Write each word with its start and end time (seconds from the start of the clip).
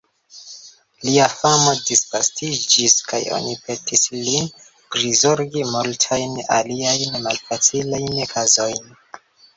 Lia 1.07 1.25
famo 1.33 1.73
disvastiĝis 1.89 2.95
kaj 3.11 3.19
oni 3.37 3.53
petis 3.67 4.03
lin 4.15 4.49
prizorgi 4.95 5.67
multajn 5.75 6.35
aliajn 6.59 7.23
malfacilajn 7.29 8.21
kazojn. 8.37 8.95